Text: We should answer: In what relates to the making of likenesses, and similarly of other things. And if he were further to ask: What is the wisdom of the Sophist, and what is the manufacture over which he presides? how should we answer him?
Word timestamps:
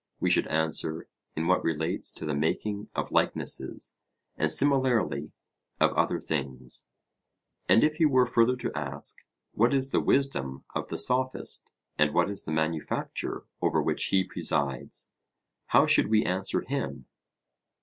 We 0.19 0.31
should 0.31 0.47
answer: 0.47 1.07
In 1.35 1.45
what 1.45 1.63
relates 1.63 2.11
to 2.13 2.25
the 2.25 2.33
making 2.33 2.89
of 2.95 3.11
likenesses, 3.11 3.93
and 4.35 4.51
similarly 4.51 5.31
of 5.79 5.93
other 5.93 6.19
things. 6.19 6.87
And 7.69 7.83
if 7.83 7.97
he 7.97 8.07
were 8.07 8.25
further 8.25 8.55
to 8.55 8.71
ask: 8.73 9.17
What 9.51 9.75
is 9.75 9.91
the 9.91 10.01
wisdom 10.01 10.65
of 10.73 10.89
the 10.89 10.97
Sophist, 10.97 11.71
and 11.99 12.15
what 12.15 12.31
is 12.31 12.45
the 12.45 12.51
manufacture 12.51 13.45
over 13.61 13.79
which 13.79 14.05
he 14.05 14.23
presides? 14.23 15.11
how 15.67 15.85
should 15.85 16.07
we 16.09 16.25
answer 16.25 16.61
him? 16.61 17.05